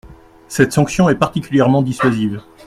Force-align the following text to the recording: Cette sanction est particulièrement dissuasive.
Cette 0.47 0.73
sanction 0.73 1.09
est 1.09 1.15
particulièrement 1.15 1.83
dissuasive. 1.83 2.41